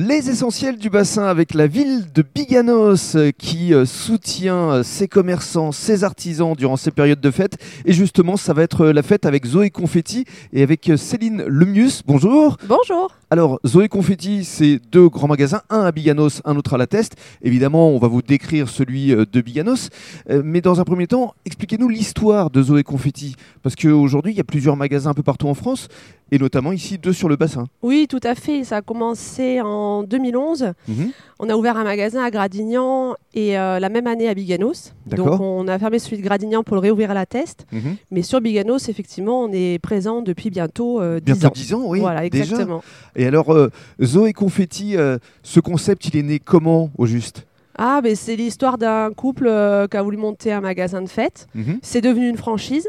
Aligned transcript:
Les 0.00 0.30
essentiels 0.30 0.78
du 0.78 0.90
bassin 0.90 1.24
avec 1.24 1.54
la 1.54 1.66
ville 1.66 2.12
de 2.14 2.22
Biganos 2.22 3.16
euh, 3.16 3.32
qui 3.36 3.74
euh, 3.74 3.84
soutient 3.84 4.70
euh, 4.70 4.82
ses 4.84 5.08
commerçants, 5.08 5.72
ses 5.72 6.04
artisans 6.04 6.54
durant 6.56 6.76
ces 6.76 6.92
périodes 6.92 7.20
de 7.20 7.30
fête. 7.32 7.58
Et 7.84 7.92
justement, 7.92 8.36
ça 8.36 8.52
va 8.52 8.62
être 8.62 8.86
la 8.86 9.02
fête 9.02 9.26
avec 9.26 9.44
Zoé 9.44 9.70
Confetti 9.70 10.24
et 10.52 10.62
avec 10.62 10.92
Céline 10.96 11.42
Lemius. 11.48 12.04
Bonjour. 12.06 12.58
Bonjour. 12.68 13.10
Alors, 13.30 13.58
Zoé 13.66 13.88
Confetti, 13.88 14.44
c'est 14.44 14.80
deux 14.92 15.08
grands 15.08 15.26
magasins, 15.26 15.62
un 15.68 15.80
à 15.80 15.90
Biganos, 15.90 16.42
un 16.44 16.54
autre 16.54 16.74
à 16.74 16.78
La 16.78 16.86
Teste. 16.86 17.16
Évidemment, 17.42 17.90
on 17.90 17.98
va 17.98 18.06
vous 18.06 18.22
décrire 18.22 18.68
celui 18.68 19.08
de 19.08 19.40
Biganos. 19.40 19.90
Mais 20.30 20.62
dans 20.62 20.80
un 20.80 20.84
premier 20.84 21.08
temps, 21.08 21.34
expliquez-nous 21.44 21.88
l'histoire 21.88 22.50
de 22.50 22.62
Zoé 22.62 22.84
Confetti. 22.84 23.34
Parce 23.62 23.74
qu'aujourd'hui, 23.74 24.32
il 24.32 24.38
y 24.38 24.40
a 24.40 24.44
plusieurs 24.44 24.76
magasins 24.76 25.10
un 25.10 25.14
peu 25.14 25.24
partout 25.24 25.48
en 25.48 25.54
France 25.54 25.88
et 26.30 26.38
notamment 26.38 26.72
ici 26.72 26.98
deux 26.98 27.12
sur 27.12 27.28
le 27.28 27.36
bassin. 27.36 27.66
Oui, 27.82 28.06
tout 28.08 28.20
à 28.22 28.34
fait. 28.34 28.64
Ça 28.64 28.76
a 28.76 28.82
commencé 28.82 29.60
en 29.60 29.87
2011. 30.02 30.72
Mhm. 30.88 31.10
On 31.38 31.48
a 31.48 31.54
ouvert 31.54 31.76
un 31.76 31.84
magasin 31.84 32.22
à 32.22 32.30
Gradignan 32.30 33.14
et 33.34 33.58
euh, 33.58 33.78
la 33.78 33.88
même 33.88 34.06
année 34.06 34.28
à 34.28 34.34
Biganos. 34.34 34.92
Donc 35.06 35.40
on 35.40 35.68
a 35.68 35.78
fermé 35.78 35.98
celui 35.98 36.18
de 36.18 36.22
Gradignan 36.22 36.62
pour 36.62 36.74
le 36.76 36.80
réouvrir 36.80 37.10
à 37.10 37.14
la 37.14 37.26
Teste. 37.26 37.66
Mhm. 37.72 37.96
Mais 38.10 38.22
sur 38.22 38.40
Biganos, 38.40 38.88
effectivement, 38.88 39.42
on 39.42 39.52
est 39.52 39.78
présent 39.78 40.22
depuis 40.22 40.50
bientôt 40.50 41.00
euh, 41.00 41.20
10 41.20 41.24
bientôt 41.24 41.46
ans. 41.46 41.52
10 41.54 41.74
ans, 41.74 41.82
oui. 41.86 42.00
Voilà, 42.00 42.24
exactement. 42.24 42.82
Et 43.16 43.26
alors, 43.26 43.52
euh, 43.52 43.70
Zoé 44.02 44.32
Confetti, 44.32 44.96
euh, 44.96 45.18
ce 45.42 45.60
concept, 45.60 46.06
il 46.06 46.16
est 46.16 46.22
né 46.22 46.38
comment 46.38 46.90
au 46.98 47.06
juste? 47.06 47.46
Ah, 47.80 48.00
ben 48.02 48.16
c'est 48.16 48.34
l'histoire 48.34 48.76
d'un 48.76 49.12
couple 49.12 49.44
qui 49.88 49.96
a 49.96 50.02
voulu 50.02 50.16
monter 50.16 50.52
un 50.52 50.60
magasin 50.60 51.00
de 51.00 51.08
fête. 51.08 51.46
Mhm. 51.54 51.78
C'est 51.82 52.00
devenu 52.00 52.28
une 52.28 52.36
franchise. 52.36 52.88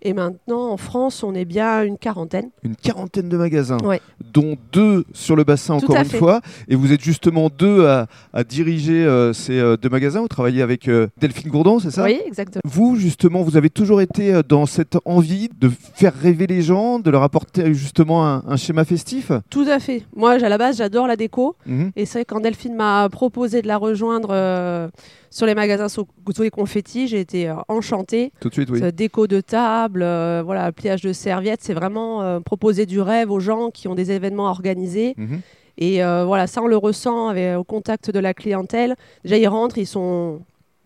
Et 0.00 0.12
maintenant, 0.12 0.70
en 0.70 0.76
France, 0.76 1.24
on 1.24 1.34
est 1.34 1.44
bien 1.44 1.82
une 1.82 1.98
quarantaine. 1.98 2.50
Une 2.62 2.76
quarantaine 2.76 3.28
de 3.28 3.36
magasins, 3.36 3.78
dont 4.32 4.56
deux 4.72 5.04
sur 5.12 5.34
le 5.34 5.42
bassin, 5.42 5.74
encore 5.74 5.96
une 5.96 6.04
fois. 6.04 6.40
Et 6.68 6.76
vous 6.76 6.92
êtes 6.92 7.02
justement 7.02 7.48
deux 7.48 7.86
à, 7.86 8.06
diriger 8.44 9.04
euh, 9.04 9.32
ces 9.32 9.58
euh, 9.58 9.76
deux 9.76 9.88
magasins. 9.88 10.20
Vous 10.20 10.28
travaillez 10.28 10.62
avec 10.62 10.88
euh, 10.88 11.08
Delphine 11.18 11.50
Gourdon, 11.50 11.80
c'est 11.80 11.90
ça? 11.90 12.04
Oui, 12.04 12.20
exactement. 12.24 12.62
Vous, 12.64 12.94
justement, 12.94 13.42
vous 13.42 13.56
avez 13.56 13.70
toujours 13.70 14.00
été 14.00 14.40
dans 14.48 14.66
cette 14.66 14.96
envie 15.04 15.48
de 15.60 15.68
faire 15.94 16.14
rêver 16.14 16.46
les 16.46 16.62
gens, 16.62 17.00
de 17.00 17.10
leur 17.10 17.24
apporter 17.24 17.74
justement 17.74 18.24
un, 18.24 18.56
schéma 18.56 18.84
festif? 18.84 19.32
Tout 19.50 19.66
à 19.68 19.80
fait. 19.80 20.04
Moi, 20.14 20.32
à 20.32 20.48
la 20.48 20.58
base, 20.58 20.78
j'adore 20.78 21.08
la 21.08 21.16
déco. 21.16 21.56
Mhm. 21.66 21.90
Et 21.96 22.06
c'est 22.06 22.20
vrai, 22.20 22.24
quand 22.24 22.40
Delphine 22.40 22.76
m'a 22.76 23.08
proposé 23.08 23.62
de 23.62 23.66
la 23.66 23.76
rejoindre 23.76 24.90
sur 25.30 25.46
les 25.46 25.54
magasins 25.54 25.88
sur 25.88 26.06
les 26.40 26.50
confettis, 26.50 27.08
j'ai 27.08 27.20
été 27.20 27.52
enchantée. 27.68 28.32
Tout 28.40 28.48
de 28.48 28.54
suite, 28.54 28.70
oui. 28.70 28.80
déco 28.92 29.26
de 29.26 29.40
table 29.40 29.87
euh, 29.96 30.42
voilà, 30.44 30.70
pliage 30.72 31.02
de 31.02 31.12
serviettes, 31.12 31.60
c'est 31.62 31.74
vraiment 31.74 32.22
euh, 32.22 32.40
proposer 32.40 32.86
du 32.86 33.00
rêve 33.00 33.30
aux 33.30 33.40
gens 33.40 33.70
qui 33.70 33.88
ont 33.88 33.94
des 33.94 34.10
événements 34.10 34.46
organisés. 34.46 35.14
Mhm. 35.16 35.40
Et 35.78 36.02
euh, 36.02 36.24
voilà, 36.24 36.46
ça 36.46 36.60
on 36.62 36.66
le 36.66 36.76
ressent 36.76 37.28
avec, 37.28 37.56
au 37.56 37.64
contact 37.64 38.10
de 38.10 38.18
la 38.18 38.34
clientèle. 38.34 38.96
Déjà 39.24 39.38
ils 39.38 39.46
rentrent, 39.46 39.78
ils 39.78 39.86
sont 39.86 40.40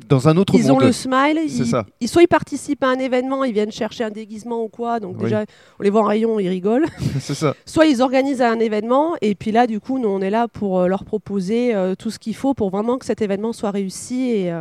dans 0.08 0.28
un 0.28 0.36
autre 0.36 0.54
ils 0.54 0.72
ont 0.72 0.78
le 0.78 0.90
smile. 0.90 1.38
Ils, 1.44 1.66
ça. 1.66 1.86
ils, 2.00 2.08
soit 2.08 2.22
ils 2.22 2.28
participent 2.28 2.82
à 2.82 2.88
un 2.88 2.98
événement, 2.98 3.44
ils 3.44 3.54
viennent 3.54 3.70
chercher 3.70 4.04
un 4.04 4.10
déguisement 4.10 4.64
ou 4.64 4.68
quoi. 4.68 4.98
Donc 5.00 5.16
déjà, 5.16 5.44
on 5.78 5.82
les 5.82 5.90
voit 5.90 6.02
en 6.02 6.06
rayon, 6.06 6.40
ils 6.40 6.48
rigolent. 6.48 6.86
c'est 7.20 7.34
ça. 7.34 7.54
Soit 7.66 7.86
ils 7.86 8.02
organisent 8.02 8.42
un 8.42 8.58
événement 8.58 9.14
et 9.20 9.34
puis 9.34 9.52
là, 9.52 9.66
du 9.66 9.78
coup, 9.80 9.98
nous, 9.98 10.08
on 10.08 10.20
est 10.20 10.30
là 10.30 10.48
pour 10.48 10.88
leur 10.88 11.04
proposer 11.04 11.74
tout 11.98 12.10
ce 12.10 12.18
qu'il 12.18 12.34
faut 12.34 12.52
pour 12.52 12.70
vraiment 12.70 12.98
que 12.98 13.06
cet 13.06 13.22
événement 13.22 13.52
soit 13.52 13.70
réussi 13.70 14.30
et, 14.30 14.52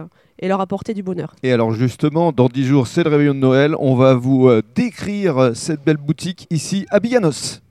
et 0.41 0.47
leur 0.47 0.61
apporter 0.61 0.93
du 0.93 1.03
bonheur. 1.03 1.35
Et 1.43 1.51
alors 1.51 1.71
justement, 1.71 2.31
dans 2.31 2.47
10 2.47 2.65
jours, 2.65 2.87
c'est 2.87 3.03
le 3.03 3.09
réveillon 3.09 3.33
de 3.33 3.39
Noël. 3.39 3.75
On 3.79 3.95
va 3.95 4.15
vous 4.15 4.49
euh, 4.49 4.61
décrire 4.75 5.51
cette 5.53 5.83
belle 5.83 5.97
boutique 5.97 6.47
ici 6.49 6.85
à 6.89 6.99
Biganos. 6.99 7.61